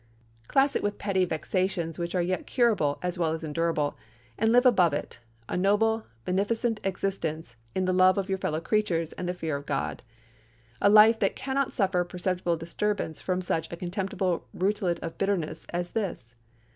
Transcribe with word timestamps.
Class 0.47 0.75
it 0.75 0.81
with 0.81 0.97
petty 0.97 1.25
vexations 1.25 1.99
which 1.99 2.15
are 2.15 2.23
yet 2.23 2.47
curable 2.47 2.97
as 3.03 3.19
well 3.19 3.33
as 3.33 3.43
endurable, 3.43 3.95
and 4.35 4.51
live 4.51 4.65
above 4.65 4.93
it—a 4.95 5.55
noble, 5.55 6.07
beneficent 6.25 6.79
existence 6.83 7.55
in 7.75 7.85
the 7.85 7.93
love 7.93 8.17
of 8.17 8.27
your 8.27 8.39
fellow 8.39 8.59
creatures 8.59 9.13
and 9.13 9.29
the 9.29 9.33
fear 9.35 9.55
of 9.55 9.67
GOD—a 9.67 10.89
life 10.89 11.19
that 11.19 11.35
can 11.35 11.53
not 11.53 11.71
suffer 11.71 12.03
perceptible 12.03 12.57
disturbance 12.57 13.21
from 13.21 13.41
such 13.41 13.71
a 13.71 13.77
contemptible 13.77 14.47
rootlet 14.55 14.97
of 15.01 15.19
bitterness 15.19 15.67
as 15.69 15.91
this. 15.91 16.33